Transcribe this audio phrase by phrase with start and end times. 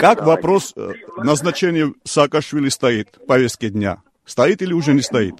[0.00, 0.72] Как вопрос.
[0.76, 3.98] Э, назначения Саакашвили стоит в повестке дня?
[4.24, 5.34] Стоит или уже не стоит?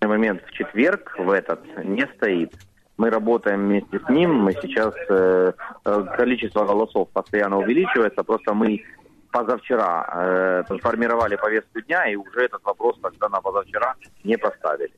[0.00, 2.54] На момент в четверг в этот не стоит.
[2.96, 4.34] Мы работаем вместе с ним.
[4.36, 5.52] Мы сейчас э,
[5.84, 8.22] э количество голосов постоянно увеличивается.
[8.22, 8.82] Просто мы
[9.30, 14.92] позавчера э, формировали повестку дня и уже этот вопрос тогда на позавчера не поставили.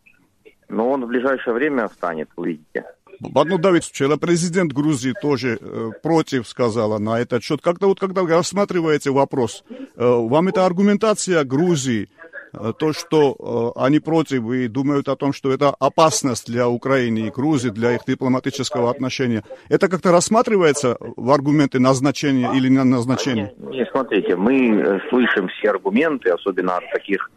[0.69, 2.85] Но он в ближайшее время встанет, увидите.
[3.23, 7.61] Ну, Давид, вчера президент Грузии тоже э, против сказала на этот счет.
[7.63, 12.09] Как-то вот когда вы рассматриваете вопрос, э, вам эта аргументация Грузии,
[12.53, 17.27] э, то, что э, они против и думают о том, что это опасность для Украины
[17.27, 23.53] и Грузии, для их дипломатического отношения, это как-то рассматривается в аргументы назначения или не назначения?
[23.59, 27.31] Не, не, смотрите, мы э, слышим все аргументы, особенно от таких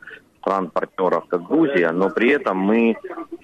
[0.45, 2.95] стран-партнеров, как Грузия, но при этом мы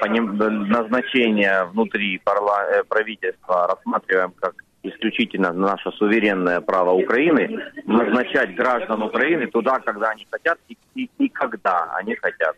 [0.08, 2.66] назначение внутри парла...
[2.72, 10.28] Э, правительства рассматриваем как исключительно наше суверенное право Украины назначать граждан Украины туда, когда они
[10.30, 12.56] хотят и, и, и когда они хотят.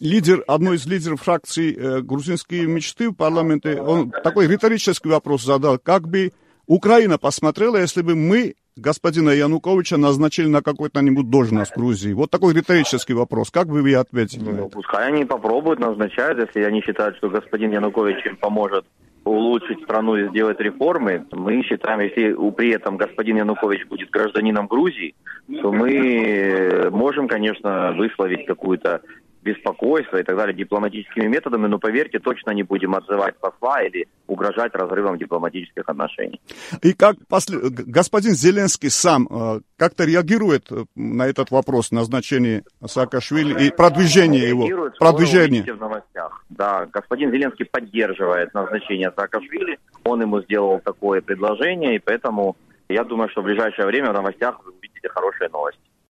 [0.00, 5.78] Лидер, одной из лидеров фракции э, «Грузинские мечты» в парламенте, он такой риторический вопрос задал,
[5.78, 6.32] как бы
[6.66, 12.12] Украина посмотрела, если бы мы господина Януковича назначили на какую-то-нибудь должность в Грузии?
[12.12, 13.50] Вот такой риторический вопрос.
[13.50, 14.44] Как вы вы ответите?
[14.44, 18.84] Ну, пускай они попробуют, назначают, если они считают, что господин Янукович им поможет
[19.24, 25.14] улучшить страну и сделать реформы, мы считаем, если при этом господин Янукович будет гражданином Грузии,
[25.62, 29.00] то мы можем, конечно, высловить какую-то
[29.44, 34.74] беспокойства и так далее дипломатическими методами, но поверьте, точно не будем отзывать посла или угрожать
[34.74, 36.40] разрывом дипломатических отношений.
[36.82, 37.58] И как после...
[37.60, 44.90] господин Зеленский сам э, как-то реагирует э, на этот вопрос назначения Саакашвили и продвижение его?
[44.98, 45.62] Продвижение.
[45.62, 46.44] в новостях.
[46.48, 52.56] Да, господин Зеленский поддерживает назначение Саакашвили, он ему сделал такое предложение, и поэтому
[52.88, 55.80] я думаю, что в ближайшее время в новостях вы увидите хорошие новости.